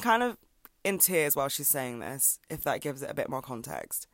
kind 0.00 0.22
of 0.22 0.38
in 0.82 0.96
tears 0.96 1.36
while 1.36 1.50
she's 1.50 1.68
saying 1.68 1.98
this, 1.98 2.38
if 2.48 2.62
that 2.62 2.80
gives 2.80 3.02
it 3.02 3.10
a 3.10 3.14
bit 3.14 3.28
more 3.28 3.42
context. 3.42 4.06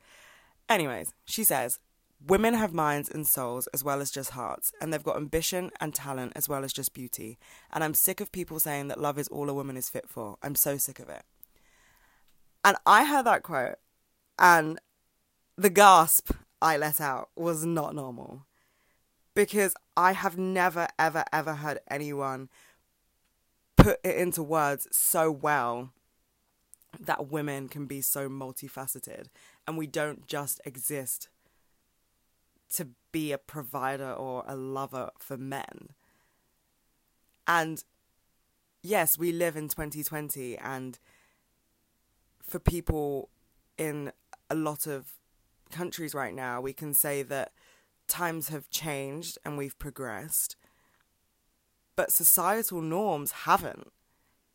Anyways, 0.67 1.13
she 1.23 1.45
says, 1.45 1.79
Women 2.27 2.55
have 2.55 2.73
minds 2.73 3.09
and 3.09 3.25
souls 3.25 3.67
as 3.73 3.81
well 3.81 4.01
as 4.01 4.11
just 4.11 4.31
hearts, 4.31 4.73
and 4.81 4.91
they've 4.91 5.01
got 5.01 5.15
ambition 5.15 5.71
and 5.79 5.95
talent 5.95 6.33
as 6.35 6.49
well 6.49 6.65
as 6.65 6.73
just 6.73 6.93
beauty. 6.93 7.39
And 7.71 7.81
I'm 7.81 7.93
sick 7.93 8.19
of 8.19 8.33
people 8.33 8.59
saying 8.59 8.89
that 8.89 8.99
love 8.99 9.17
is 9.17 9.29
all 9.29 9.49
a 9.49 9.53
woman 9.53 9.77
is 9.77 9.89
fit 9.89 10.09
for. 10.09 10.35
I'm 10.43 10.55
so 10.55 10.75
sick 10.75 10.99
of 10.99 11.07
it. 11.07 11.23
And 12.65 12.75
I 12.85 13.05
heard 13.05 13.25
that 13.25 13.41
quote, 13.41 13.75
and 14.37 14.81
the 15.57 15.69
gasp 15.69 16.31
I 16.61 16.77
let 16.77 17.01
out 17.01 17.29
was 17.35 17.65
not 17.65 17.95
normal. 17.95 18.45
Because 19.33 19.73
I 19.95 20.11
have 20.11 20.37
never, 20.37 20.87
ever, 20.99 21.23
ever 21.31 21.55
heard 21.55 21.79
anyone 21.89 22.49
put 23.77 23.99
it 24.03 24.15
into 24.17 24.43
words 24.43 24.87
so 24.91 25.31
well 25.31 25.93
that 26.99 27.31
women 27.31 27.69
can 27.69 27.85
be 27.85 28.01
so 28.01 28.27
multifaceted 28.27 29.27
and 29.65 29.77
we 29.77 29.87
don't 29.87 30.27
just 30.27 30.59
exist 30.65 31.29
to 32.73 32.89
be 33.11 33.31
a 33.31 33.37
provider 33.37 34.11
or 34.11 34.43
a 34.47 34.55
lover 34.55 35.09
for 35.17 35.37
men. 35.37 35.89
And 37.47 37.83
yes, 38.81 39.17
we 39.17 39.31
live 39.31 39.55
in 39.55 39.67
2020, 39.67 40.57
and 40.57 40.97
for 42.41 42.59
people 42.59 43.29
in 43.77 44.11
a 44.49 44.55
lot 44.55 44.87
of 44.87 45.13
countries 45.71 46.13
right 46.13 46.33
now, 46.33 46.61
we 46.61 46.73
can 46.73 46.93
say 46.93 47.23
that 47.23 47.51
times 48.07 48.49
have 48.49 48.69
changed 48.69 49.37
and 49.45 49.57
we've 49.57 49.77
progressed 49.79 50.55
but 51.95 52.11
societal 52.11 52.81
norms 52.81 53.31
haven't. 53.31 53.91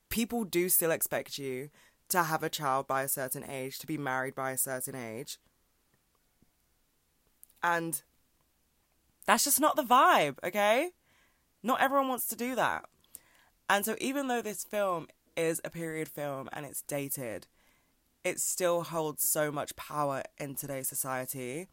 People 0.08 0.44
do 0.44 0.68
still 0.68 0.90
expect 0.90 1.38
you 1.38 1.70
to 2.08 2.24
have 2.24 2.42
a 2.42 2.48
child 2.48 2.86
by 2.86 3.02
a 3.02 3.08
certain 3.08 3.48
age, 3.48 3.78
to 3.78 3.86
be 3.86 3.98
married 3.98 4.34
by 4.34 4.52
a 4.52 4.58
certain 4.58 4.94
age. 4.94 5.38
And 7.62 8.02
that's 9.26 9.44
just 9.44 9.60
not 9.60 9.76
the 9.76 9.82
vibe, 9.82 10.38
okay? 10.44 10.90
Not 11.62 11.80
everyone 11.80 12.08
wants 12.08 12.28
to 12.28 12.36
do 12.36 12.54
that. 12.54 12.86
And 13.68 13.84
so, 13.84 13.96
even 14.00 14.28
though 14.28 14.42
this 14.42 14.64
film 14.64 15.08
is 15.36 15.60
a 15.64 15.70
period 15.70 16.08
film 16.08 16.48
and 16.52 16.64
it's 16.64 16.82
dated, 16.82 17.48
it 18.26 18.40
still 18.40 18.82
holds 18.82 19.22
so 19.22 19.52
much 19.52 19.76
power 19.76 20.22
in 20.38 20.54
today's 20.54 20.88
society. 20.88 21.68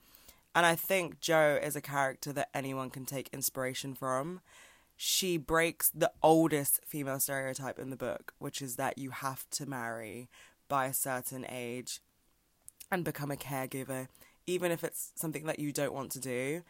And 0.54 0.66
I 0.66 0.76
think 0.76 1.20
Jo 1.20 1.60
is 1.62 1.76
a 1.76 1.82
character 1.82 2.32
that 2.34 2.50
anyone 2.54 2.92
can 2.92 3.06
take 3.06 3.30
inspiration 3.34 3.96
from 3.96 4.42
she 4.96 5.38
breaks 5.38 5.90
the 5.90 6.12
oldest 6.22 6.80
female 6.86 7.20
stereotype 7.20 7.80
in 7.80 7.90
the 7.90 7.98
book, 7.98 8.34
which 8.40 8.62
is 8.62 8.76
that 8.76 8.98
you 8.98 9.10
have 9.10 9.50
to 9.50 9.66
marry 9.66 10.30
by 10.70 10.86
a 10.86 10.94
certain 10.94 11.46
age 11.50 12.00
and 12.92 13.04
become 13.04 13.32
a 13.32 13.36
caregiver, 13.36 14.08
even 14.46 14.72
if 14.72 14.84
it's 14.84 15.12
something 15.16 15.46
that 15.46 15.60
you 15.60 15.72
don't 15.72 15.94
want 15.94 16.12
to 16.12 16.20
do. 16.20 16.62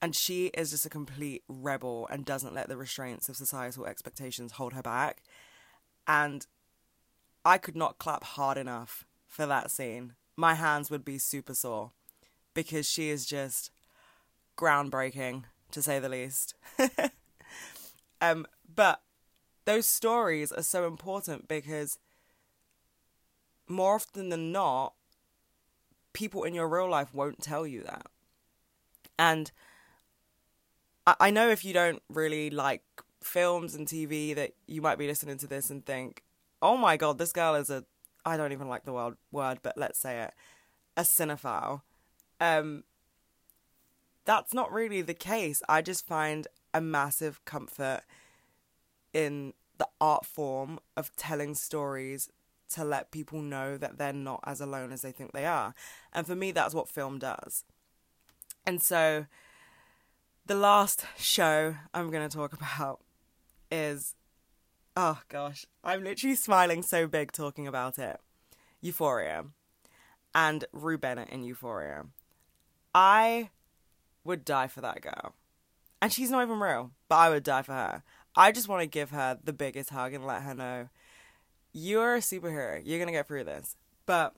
And 0.00 0.14
she 0.14 0.46
is 0.48 0.70
just 0.70 0.86
a 0.86 0.90
complete 0.90 1.42
rebel 1.48 2.06
and 2.10 2.24
doesn't 2.24 2.54
let 2.54 2.68
the 2.68 2.76
restraints 2.76 3.28
of 3.28 3.36
societal 3.36 3.86
expectations 3.86 4.52
hold 4.52 4.74
her 4.74 4.82
back. 4.82 5.22
And 6.06 6.46
I 7.44 7.58
could 7.58 7.76
not 7.76 7.98
clap 7.98 8.24
hard 8.24 8.58
enough 8.58 9.06
for 9.32 9.46
that 9.46 9.70
scene. 9.70 10.12
My 10.36 10.54
hands 10.54 10.90
would 10.90 11.04
be 11.04 11.18
super 11.18 11.54
sore 11.54 11.90
because 12.54 12.88
she 12.88 13.08
is 13.08 13.26
just 13.26 13.70
groundbreaking, 14.56 15.44
to 15.70 15.82
say 15.82 15.98
the 15.98 16.08
least. 16.08 16.54
Um, 18.22 18.46
but 18.72 19.02
those 19.64 19.86
stories 19.86 20.52
are 20.52 20.62
so 20.62 20.86
important 20.86 21.48
because 21.48 21.98
more 23.68 23.96
often 23.96 24.28
than 24.28 24.52
not, 24.52 24.94
people 26.12 26.44
in 26.44 26.54
your 26.54 26.68
real 26.68 26.88
life 26.88 27.12
won't 27.12 27.42
tell 27.42 27.66
you 27.66 27.82
that. 27.82 28.06
And 29.18 29.50
I, 31.04 31.32
know 31.32 31.48
if 31.48 31.64
you 31.64 31.72
don't 31.72 32.00
really 32.08 32.48
like 32.48 32.82
films 33.22 33.74
and 33.74 33.88
TV 33.88 34.34
that 34.36 34.52
you 34.68 34.80
might 34.80 34.98
be 34.98 35.08
listening 35.08 35.38
to 35.38 35.48
this 35.48 35.68
and 35.68 35.84
think, 35.84 36.22
oh 36.60 36.76
my 36.76 36.96
god, 36.96 37.18
this 37.18 37.32
girl 37.32 37.56
is 37.56 37.70
a 37.70 37.84
I 38.24 38.36
don't 38.36 38.52
even 38.52 38.68
like 38.68 38.84
the 38.84 38.92
word 38.92 39.16
word, 39.30 39.58
but 39.62 39.76
let's 39.76 39.98
say 39.98 40.22
it, 40.22 40.34
a 40.96 41.02
cinephile. 41.02 41.82
Um 42.40 42.84
that's 44.24 44.54
not 44.54 44.72
really 44.72 45.02
the 45.02 45.14
case. 45.14 45.62
I 45.68 45.82
just 45.82 46.06
find 46.06 46.46
a 46.72 46.80
massive 46.80 47.44
comfort 47.44 48.02
in 49.12 49.52
the 49.78 49.88
art 50.00 50.24
form 50.24 50.78
of 50.96 51.14
telling 51.16 51.54
stories 51.54 52.28
to 52.70 52.84
let 52.84 53.10
people 53.10 53.42
know 53.42 53.76
that 53.76 53.98
they're 53.98 54.12
not 54.12 54.40
as 54.44 54.60
alone 54.60 54.92
as 54.92 55.02
they 55.02 55.12
think 55.12 55.32
they 55.32 55.44
are. 55.44 55.74
And 56.12 56.26
for 56.26 56.34
me, 56.34 56.52
that's 56.52 56.74
what 56.74 56.88
film 56.88 57.18
does. 57.18 57.64
And 58.66 58.80
so, 58.80 59.26
the 60.46 60.54
last 60.54 61.04
show 61.18 61.76
I'm 61.92 62.10
going 62.10 62.28
to 62.28 62.34
talk 62.34 62.52
about 62.76 63.00
is 63.70 64.14
oh 64.96 65.20
gosh, 65.28 65.66
I'm 65.82 66.04
literally 66.04 66.36
smiling 66.36 66.82
so 66.82 67.06
big 67.06 67.32
talking 67.32 67.66
about 67.66 67.98
it. 67.98 68.20
Euphoria 68.80 69.44
and 70.34 70.64
Rue 70.72 70.98
Bennett 70.98 71.28
in 71.30 71.44
Euphoria. 71.44 72.06
I 72.94 73.50
would 74.24 74.44
die 74.44 74.68
for 74.68 74.80
that 74.80 75.00
girl. 75.00 75.34
And 76.00 76.12
she's 76.12 76.30
not 76.30 76.42
even 76.42 76.58
real, 76.58 76.90
but 77.08 77.16
I 77.16 77.30
would 77.30 77.44
die 77.44 77.62
for 77.62 77.72
her. 77.72 78.02
I 78.34 78.50
just 78.50 78.68
want 78.68 78.82
to 78.82 78.86
give 78.86 79.10
her 79.10 79.38
the 79.42 79.52
biggest 79.52 79.90
hug 79.90 80.14
and 80.14 80.26
let 80.26 80.42
her 80.42 80.54
know 80.54 80.88
you're 81.72 82.16
a 82.16 82.20
superhero. 82.20 82.82
You're 82.84 82.98
going 82.98 83.06
to 83.06 83.12
get 83.12 83.26
through 83.26 83.44
this. 83.44 83.76
But 84.06 84.34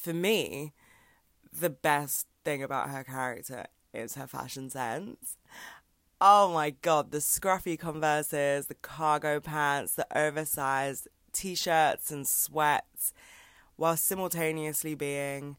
for 0.00 0.12
me, 0.12 0.72
the 1.58 1.70
best 1.70 2.26
thing 2.44 2.62
about 2.62 2.90
her 2.90 3.04
character 3.04 3.66
is 3.92 4.14
her 4.14 4.26
fashion 4.26 4.70
sense. 4.70 5.36
Oh 6.24 6.52
my 6.52 6.70
god, 6.70 7.10
the 7.10 7.18
scruffy 7.18 7.76
converses, 7.76 8.66
the 8.66 8.76
cargo 8.76 9.40
pants, 9.40 9.96
the 9.96 10.06
oversized 10.16 11.08
t 11.32 11.56
shirts 11.56 12.12
and 12.12 12.28
sweats, 12.28 13.12
while 13.74 13.96
simultaneously 13.96 14.94
being 14.94 15.56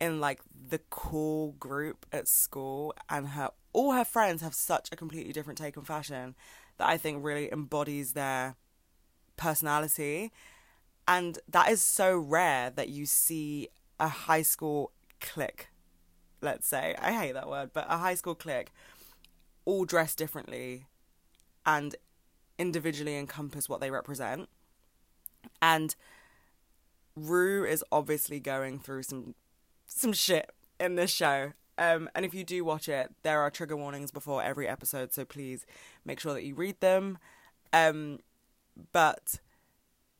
in 0.00 0.20
like 0.20 0.40
the 0.68 0.78
cool 0.88 1.50
group 1.58 2.06
at 2.12 2.28
school 2.28 2.94
and 3.10 3.26
her 3.30 3.50
all 3.72 3.90
her 3.90 4.04
friends 4.04 4.40
have 4.40 4.54
such 4.54 4.88
a 4.92 4.96
completely 4.96 5.32
different 5.32 5.58
take 5.58 5.76
on 5.76 5.84
fashion 5.84 6.36
that 6.78 6.88
I 6.88 6.96
think 6.96 7.24
really 7.24 7.50
embodies 7.50 8.12
their 8.12 8.54
personality. 9.36 10.30
And 11.08 11.40
that 11.48 11.72
is 11.72 11.82
so 11.82 12.16
rare 12.16 12.70
that 12.70 12.88
you 12.88 13.04
see 13.04 13.68
a 13.98 14.06
high 14.06 14.42
school 14.42 14.92
clique, 15.20 15.70
let's 16.40 16.68
say. 16.68 16.94
I 17.00 17.10
hate 17.12 17.32
that 17.32 17.48
word, 17.48 17.70
but 17.72 17.86
a 17.88 17.98
high 17.98 18.14
school 18.14 18.36
clique 18.36 18.70
all 19.64 19.84
dress 19.84 20.14
differently 20.14 20.86
and 21.66 21.96
individually 22.58 23.16
encompass 23.16 23.68
what 23.68 23.80
they 23.80 23.90
represent. 23.90 24.48
And 25.60 25.94
Rue 27.16 27.64
is 27.64 27.84
obviously 27.92 28.40
going 28.40 28.78
through 28.78 29.04
some 29.04 29.34
some 29.86 30.12
shit 30.12 30.50
in 30.80 30.96
this 30.96 31.10
show. 31.10 31.52
Um, 31.76 32.08
and 32.14 32.24
if 32.24 32.34
you 32.34 32.44
do 32.44 32.64
watch 32.64 32.88
it, 32.88 33.10
there 33.22 33.40
are 33.40 33.50
trigger 33.50 33.76
warnings 33.76 34.10
before 34.10 34.42
every 34.42 34.68
episode, 34.68 35.12
so 35.12 35.24
please 35.24 35.66
make 36.04 36.20
sure 36.20 36.32
that 36.32 36.44
you 36.44 36.54
read 36.54 36.80
them. 36.80 37.18
Um, 37.72 38.20
but 38.92 39.40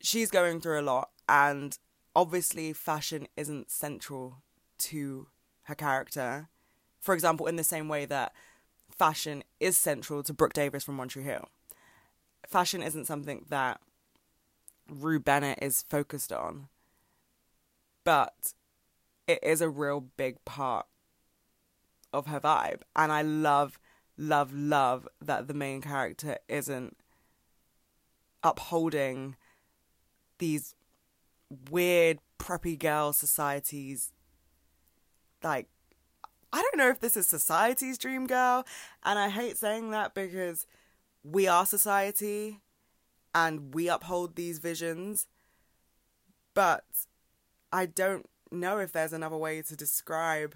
she's 0.01 0.31
going 0.31 0.59
through 0.59 0.81
a 0.81 0.83
lot, 0.83 1.11
and 1.29 1.77
obviously, 2.15 2.73
fashion 2.73 3.27
isn't 3.37 3.71
central 3.71 4.41
to 4.79 5.27
her 5.63 5.75
character. 5.75 6.49
For 6.99 7.13
example, 7.13 7.47
in 7.47 7.55
the 7.55 7.63
same 7.63 7.87
way 7.87 8.05
that 8.05 8.33
fashion 8.97 9.43
is 9.59 9.77
central 9.77 10.23
to 10.23 10.33
Brooke 10.33 10.53
Davis 10.53 10.83
from 10.83 10.97
One 10.97 11.07
Tree 11.07 11.23
Hill. 11.23 11.49
Fashion 12.47 12.81
isn't 12.81 13.05
something 13.05 13.45
that 13.49 13.81
Rue 14.89 15.19
Bennett 15.19 15.59
is 15.61 15.83
focused 15.89 16.31
on, 16.31 16.67
but 18.03 18.53
it 19.27 19.39
is 19.41 19.61
a 19.61 19.69
real 19.69 20.01
big 20.01 20.43
part 20.45 20.85
of 22.13 22.27
her 22.27 22.39
vibe. 22.39 22.81
And 22.95 23.11
I 23.11 23.21
love, 23.21 23.79
love, 24.17 24.53
love 24.53 25.07
that 25.21 25.47
the 25.47 25.53
main 25.53 25.81
character 25.81 26.37
isn't 26.47 26.97
upholding 28.43 29.35
these 30.37 30.75
weird 31.71 32.19
preppy 32.37 32.77
girl 32.77 33.11
societies 33.13 34.11
like 35.43 35.67
I 36.55 36.61
don't 36.61 36.77
know 36.77 36.89
if 36.89 37.01
this 37.01 37.17
is 37.17 37.27
society's 37.27 37.97
dream 37.97 38.27
girl, 38.27 38.65
and 39.03 39.19
I 39.19 39.27
hate 39.27 39.57
saying 39.57 39.89
that 39.89 40.13
because 40.13 40.65
we 41.21 41.49
are 41.49 41.65
society 41.65 42.61
and 43.33 43.75
we 43.75 43.89
uphold 43.89 44.37
these 44.37 44.59
visions, 44.59 45.27
but 46.53 46.85
I 47.73 47.85
don't 47.85 48.29
know 48.51 48.79
if 48.79 48.93
there's 48.93 49.11
another 49.11 49.35
way 49.35 49.63
to 49.63 49.75
describe 49.75 50.55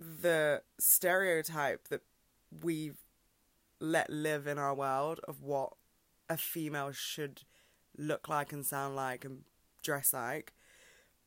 the 0.00 0.62
stereotype 0.76 1.86
that 1.86 2.02
we've 2.64 2.98
let 3.78 4.10
live 4.10 4.48
in 4.48 4.58
our 4.58 4.74
world 4.74 5.20
of 5.28 5.40
what 5.40 5.74
a 6.28 6.36
female 6.36 6.90
should 6.90 7.42
look 7.96 8.28
like 8.28 8.52
and 8.52 8.66
sound 8.66 8.96
like 8.96 9.24
and 9.24 9.42
dress 9.84 10.12
like. 10.12 10.52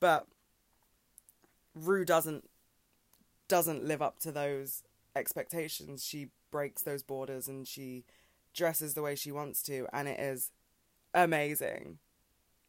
But 0.02 0.28
Rue 1.74 2.04
doesn't 2.04 2.44
doesn't 3.50 3.84
live 3.84 4.02
up 4.02 4.20
to 4.20 4.32
those 4.32 4.84
expectations. 5.16 6.06
She 6.06 6.30
breaks 6.52 6.84
those 6.84 7.04
borders 7.04 7.50
and 7.50 7.68
she 7.68 8.06
dresses 8.54 8.94
the 8.94 9.02
way 9.02 9.16
she 9.16 9.32
wants 9.32 9.62
to, 9.64 9.88
and 9.92 10.08
it 10.08 10.20
is 10.20 10.52
amazing. 11.14 12.00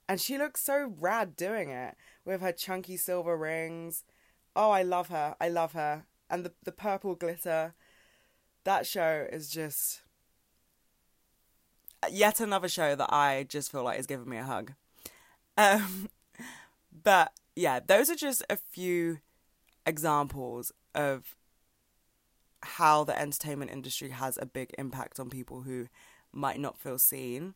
And 0.09 0.21
she 0.21 0.37
looks 0.37 0.61
so 0.61 0.93
rad 0.99 1.37
doing 1.37 1.71
it 1.71 1.95
with 2.25 2.41
her 2.41 2.51
chunky 2.51 2.97
silver 2.97 3.37
rings. 3.37 4.03
Oh, 4.57 4.71
I 4.71 4.83
love 4.83 5.09
her. 5.09 5.37
I 5.41 5.49
love 5.49 5.73
her. 5.73 6.05
And 6.29 6.45
the, 6.45 6.53
the 6.65 6.73
purple 6.73 7.15
glitter. 7.15 7.75
That 8.65 8.87
show 8.87 9.27
is 9.31 9.49
just 9.49 10.03
yet 12.11 12.41
another 12.41 12.69
show 12.69 12.95
that 12.95 13.13
I 13.13 13.47
just 13.49 13.71
feel 13.71 13.85
like 13.85 13.99
is 13.99 14.07
giving 14.07 14.29
me 14.29 14.39
a 14.39 14.45
hug. 14.45 14.73
Um, 15.57 16.09
but 17.05 17.33
yeah, 17.55 17.81
those 17.85 18.11
are 18.11 18.17
just 18.17 18.43
a 18.51 18.57
few 18.57 19.19
examples 19.87 20.73
of 20.95 21.37
how 22.63 23.05
the 23.05 23.19
entertainment 23.19 23.71
industry 23.71 24.11
has 24.11 24.39
a 24.41 24.47
big 24.47 24.75
impact 24.79 25.19
on 25.19 25.31
people 25.31 25.63
who 25.63 25.89
might 26.33 26.61
not 26.61 26.79
feel 26.79 26.99
seen. 26.99 27.55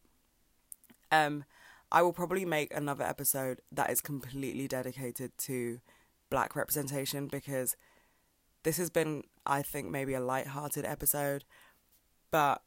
Um, 1.12 1.44
I 1.92 2.02
will 2.02 2.12
probably 2.12 2.44
make 2.44 2.74
another 2.74 3.04
episode 3.04 3.60
that 3.70 3.90
is 3.90 4.00
completely 4.00 4.66
dedicated 4.66 5.36
to 5.38 5.80
black 6.30 6.56
representation 6.56 7.28
because 7.28 7.76
this 8.62 8.78
has 8.78 8.90
been, 8.90 9.24
I 9.44 9.62
think, 9.62 9.90
maybe 9.90 10.14
a 10.14 10.20
light-hearted 10.20 10.84
episode, 10.84 11.44
but 12.30 12.62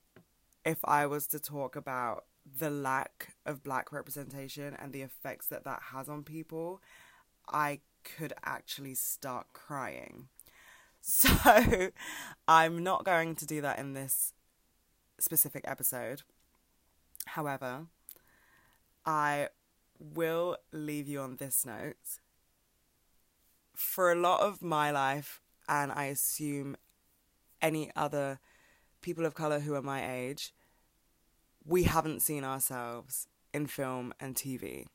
if 0.63 0.80
I 0.86 1.08
was 1.08 1.28
to 1.28 1.39
talk 1.39 1.76
about 1.76 2.26
the 2.60 2.70
lack 2.70 3.36
of 3.46 3.63
black 3.63 3.91
representation 3.91 4.76
and 4.80 4.93
the 4.93 5.02
effects 5.02 5.48
that 5.48 5.65
that 5.65 5.82
has 5.91 6.08
on 6.08 6.24
people, 6.24 6.82
I 7.50 7.80
could 8.15 8.34
actually 8.43 8.96
start 8.96 9.48
crying. 9.54 10.28
So 11.10 11.91
I'm 12.50 12.84
not 12.84 13.06
going 13.06 13.36
to 13.36 13.46
do 13.46 13.62
that 13.62 13.80
in 13.80 13.93
this 13.93 14.34
specific 15.20 15.63
episode. 15.65 16.24
However, 17.28 17.86
I 19.06 19.48
will 20.00 20.58
leave 20.74 21.08
you 21.08 21.22
on 21.22 21.38
this 21.38 21.65
note. 21.65 22.20
For 23.74 24.12
a 24.12 24.15
lot 24.15 24.41
of 24.41 24.62
my 24.62 24.91
life, 24.91 25.39
and 25.70 25.93
I 25.93 26.06
assume 26.06 26.76
any 27.62 27.89
other 27.96 28.39
people 29.02 29.26
of 29.26 29.34
colour 29.34 29.60
who 29.60 29.76
are 29.76 29.82
my 29.82 30.13
age, 30.13 30.54
we 31.65 31.84
haven't 31.84 32.22
seen 32.22 32.43
ourselves 32.43 33.28
in 33.54 33.67
film 33.67 34.13
and 34.20 34.36
TV. 34.36 34.88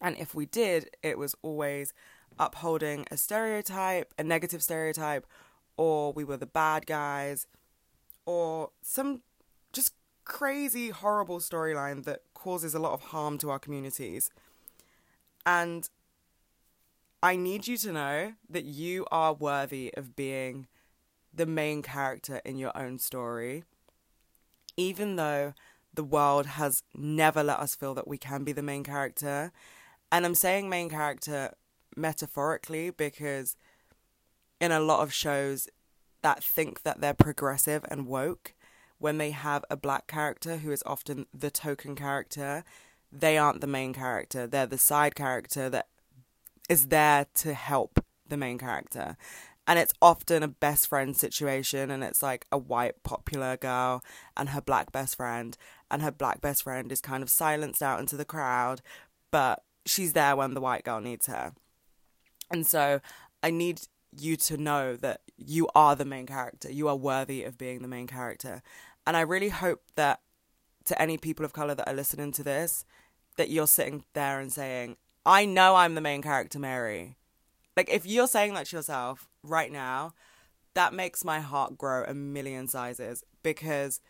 And 0.00 0.16
if 0.18 0.34
we 0.34 0.46
did, 0.46 0.90
it 1.02 1.18
was 1.18 1.34
always 1.42 1.92
upholding 2.38 3.06
a 3.10 3.16
stereotype, 3.16 4.12
a 4.18 4.24
negative 4.24 4.62
stereotype, 4.62 5.26
or 5.76 6.12
we 6.12 6.24
were 6.24 6.36
the 6.36 6.46
bad 6.46 6.86
guys, 6.86 7.46
or 8.24 8.70
some 8.82 9.22
just 9.72 9.94
crazy, 10.24 10.90
horrible 10.90 11.38
storyline 11.38 12.04
that 12.04 12.22
causes 12.34 12.74
a 12.74 12.78
lot 12.78 12.92
of 12.92 13.00
harm 13.00 13.38
to 13.38 13.50
our 13.50 13.58
communities. 13.58 14.30
And 15.44 15.88
I 17.22 17.36
need 17.36 17.66
you 17.66 17.76
to 17.78 17.92
know 17.92 18.32
that 18.50 18.64
you 18.64 19.06
are 19.10 19.32
worthy 19.32 19.92
of 19.96 20.16
being 20.16 20.66
the 21.32 21.46
main 21.46 21.82
character 21.82 22.40
in 22.44 22.56
your 22.56 22.76
own 22.76 22.98
story, 22.98 23.64
even 24.76 25.16
though 25.16 25.54
the 25.94 26.04
world 26.04 26.46
has 26.46 26.82
never 26.94 27.42
let 27.42 27.58
us 27.58 27.74
feel 27.74 27.94
that 27.94 28.08
we 28.08 28.18
can 28.18 28.44
be 28.44 28.52
the 28.52 28.62
main 28.62 28.84
character 28.84 29.52
and 30.12 30.24
I'm 30.24 30.34
saying 30.34 30.68
main 30.68 30.90
character 30.90 31.52
metaphorically 31.96 32.90
because 32.90 33.56
in 34.60 34.72
a 34.72 34.80
lot 34.80 35.02
of 35.02 35.12
shows 35.12 35.68
that 36.22 36.42
think 36.42 36.82
that 36.82 37.00
they're 37.00 37.14
progressive 37.14 37.84
and 37.88 38.06
woke, 38.06 38.54
when 38.98 39.18
they 39.18 39.30
have 39.30 39.64
a 39.70 39.76
black 39.76 40.06
character 40.06 40.58
who 40.58 40.72
is 40.72 40.82
often 40.86 41.26
the 41.34 41.50
token 41.50 41.94
character, 41.94 42.64
they 43.12 43.36
aren't 43.36 43.60
the 43.60 43.66
main 43.66 43.92
character. 43.92 44.46
They're 44.46 44.66
the 44.66 44.78
side 44.78 45.14
character 45.14 45.68
that 45.70 45.88
is 46.68 46.88
there 46.88 47.26
to 47.34 47.54
help 47.54 48.04
the 48.26 48.36
main 48.36 48.58
character. 48.58 49.16
And 49.66 49.78
it's 49.78 49.94
often 50.00 50.42
a 50.42 50.48
best 50.48 50.86
friend 50.86 51.16
situation, 51.16 51.90
and 51.90 52.04
it's 52.04 52.22
like 52.22 52.46
a 52.52 52.58
white 52.58 53.02
popular 53.02 53.56
girl 53.56 54.02
and 54.36 54.50
her 54.50 54.60
black 54.60 54.92
best 54.92 55.16
friend, 55.16 55.56
and 55.90 56.02
her 56.02 56.12
black 56.12 56.40
best 56.40 56.62
friend 56.62 56.90
is 56.92 57.00
kind 57.00 57.22
of 57.22 57.30
silenced 57.30 57.82
out 57.82 57.98
into 57.98 58.16
the 58.16 58.24
crowd, 58.24 58.80
but 59.32 59.62
she's 59.86 60.12
there 60.12 60.36
when 60.36 60.54
the 60.54 60.60
white 60.60 60.84
girl 60.84 61.00
needs 61.00 61.26
her. 61.26 61.52
And 62.50 62.66
so 62.66 63.00
I 63.42 63.50
need 63.50 63.80
you 64.18 64.36
to 64.36 64.56
know 64.56 64.96
that 64.96 65.20
you 65.36 65.68
are 65.74 65.94
the 65.94 66.04
main 66.04 66.26
character. 66.26 66.70
You 66.70 66.88
are 66.88 66.96
worthy 66.96 67.44
of 67.44 67.58
being 67.58 67.82
the 67.82 67.88
main 67.88 68.06
character. 68.06 68.62
And 69.06 69.16
I 69.16 69.20
really 69.20 69.50
hope 69.50 69.82
that 69.96 70.20
to 70.86 71.00
any 71.00 71.18
people 71.18 71.44
of 71.44 71.52
color 71.52 71.74
that 71.74 71.88
are 71.88 71.94
listening 71.94 72.32
to 72.32 72.42
this, 72.42 72.84
that 73.36 73.50
you're 73.50 73.66
sitting 73.66 74.04
there 74.14 74.40
and 74.40 74.52
saying, 74.52 74.96
I 75.24 75.44
know 75.44 75.74
I'm 75.74 75.94
the 75.94 76.00
main 76.00 76.22
character, 76.22 76.58
Mary. 76.58 77.16
Like, 77.76 77.90
if 77.90 78.06
you're 78.06 78.28
saying 78.28 78.54
that 78.54 78.66
to 78.66 78.76
yourself 78.76 79.28
right 79.42 79.70
now, 79.70 80.14
that 80.74 80.94
makes 80.94 81.24
my 81.24 81.40
heart 81.40 81.76
grow 81.76 82.04
a 82.04 82.14
million 82.14 82.68
sizes 82.68 83.24
because 83.42 84.00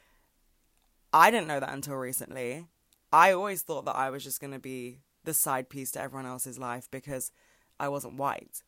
I 1.13 1.31
didn't 1.31 1.49
know 1.49 1.61
that 1.61 1.73
until 1.73 1.95
recently. 1.95 2.67
I 3.13 3.33
always 3.33 3.63
thought 3.63 3.87
that 3.87 3.97
I 3.97 4.11
was 4.11 4.23
just 4.23 4.41
going 4.41 4.53
to 4.53 4.59
be 4.59 4.99
the 5.27 5.35
side 5.35 5.69
piece 5.69 5.91
to 5.93 6.01
everyone 6.01 6.25
else's 6.27 6.59
life 6.59 6.89
because 6.91 7.31
I 7.79 7.89
wasn't 7.89 8.15
white. 8.15 8.63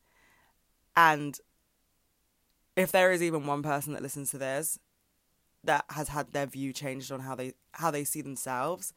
And 0.95 1.39
if 2.75 2.91
there 2.91 3.11
is 3.11 3.23
even 3.23 3.47
one 3.47 3.63
person 3.63 3.93
that 3.93 4.03
listens 4.03 4.31
to 4.31 4.37
this 4.37 4.77
that 5.63 5.85
has 5.89 6.09
had 6.09 6.31
their 6.31 6.45
view 6.45 6.71
changed 6.71 7.11
on 7.11 7.21
how 7.21 7.35
they 7.35 7.53
how 7.73 7.91
they 7.91 8.03
see 8.03 8.21
themselves 8.21 8.93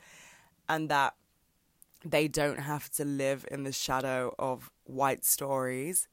and 0.68 0.88
that 0.88 1.14
they 2.04 2.28
don't 2.28 2.60
have 2.60 2.90
to 2.90 3.04
live 3.04 3.46
in 3.50 3.62
the 3.64 3.72
shadow 3.72 4.34
of 4.38 4.70
white 4.84 5.24
stories, 5.24 6.08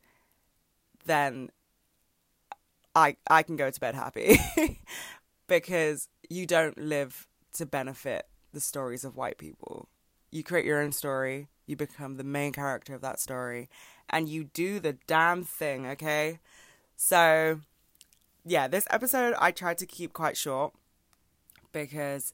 then 1.06 1.50
I 2.96 3.18
I 3.30 3.44
can 3.44 3.56
go 3.56 3.70
to 3.70 3.80
bed 3.80 3.96
happy 3.96 4.40
because 5.48 6.08
you 6.30 6.46
don't 6.46 6.78
live 6.78 7.28
to 7.54 7.66
benefit 7.66 8.28
the 8.54 8.60
stories 8.60 9.04
of 9.04 9.16
white 9.16 9.38
people. 9.38 9.90
You 10.32 10.44
create 10.44 10.66
your 10.66 10.82
own 10.82 10.92
story, 10.92 11.48
you 11.66 11.76
become 11.76 12.18
the 12.18 12.24
main 12.24 12.52
character 12.54 12.94
of 12.94 13.02
that 13.02 13.20
story, 13.20 13.70
and 14.10 14.30
you 14.30 14.46
do 14.46 14.80
the 14.80 14.98
damn 15.08 15.44
thing, 15.44 15.86
okay? 15.88 16.40
So, 16.96 17.62
yeah, 18.46 18.68
this 18.68 18.88
episode 18.90 19.36
I 19.40 19.52
tried 19.52 19.78
to 19.80 19.86
keep 19.86 20.14
quite 20.14 20.38
short 20.38 20.74
because 21.72 22.34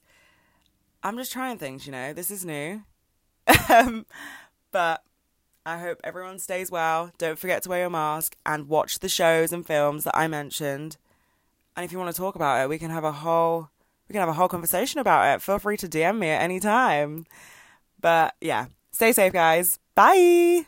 I'm 1.02 1.16
just 1.16 1.32
trying 1.32 1.58
things, 1.58 1.86
you 1.86 1.92
know. 1.92 2.12
This 2.12 2.30
is 2.30 2.44
new. 2.44 2.82
Um, 3.68 4.06
but 4.70 5.02
I 5.64 5.78
hope 5.78 6.00
everyone 6.04 6.38
stays 6.38 6.70
well. 6.70 7.10
Don't 7.18 7.38
forget 7.38 7.64
to 7.64 7.68
wear 7.68 7.80
your 7.80 7.90
mask 7.90 8.36
and 8.46 8.68
watch 8.68 9.00
the 9.00 9.08
shows 9.08 9.52
and 9.52 9.66
films 9.66 10.04
that 10.04 10.16
I 10.16 10.28
mentioned. 10.28 10.96
And 11.76 11.84
if 11.84 11.90
you 11.90 11.98
want 11.98 12.14
to 12.14 12.20
talk 12.20 12.36
about 12.36 12.62
it, 12.62 12.68
we 12.68 12.78
can 12.78 12.90
have 12.90 13.02
a 13.02 13.10
whole 13.10 13.70
we 14.08 14.12
can 14.12 14.20
have 14.20 14.28
a 14.28 14.34
whole 14.34 14.48
conversation 14.48 15.00
about 15.00 15.34
it. 15.34 15.42
Feel 15.42 15.58
free 15.58 15.76
to 15.78 15.88
DM 15.88 16.18
me 16.18 16.28
at 16.28 16.40
any 16.40 16.60
time. 16.60 17.26
But 18.06 18.36
yeah, 18.40 18.66
stay 18.92 19.10
safe, 19.10 19.32
guys. 19.32 19.80
Bye. 19.96 20.66